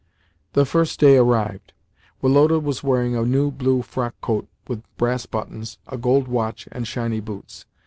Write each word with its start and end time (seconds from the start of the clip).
The 0.53 0.65
first 0.65 0.99
day 0.99 1.15
arrived. 1.17 1.73
Woloda 2.23 2.59
was 2.59 2.81
wearing 2.83 3.15
a 3.15 3.21
new 3.23 3.51
blue 3.51 3.83
frockcoat 3.83 4.47
with 4.67 4.81
brass 4.97 5.27
buttons, 5.27 5.77
a 5.85 5.95
gold 5.99 6.27
watch, 6.27 6.67
and 6.71 6.87
shiny 6.87 7.19
boots. 7.19 7.67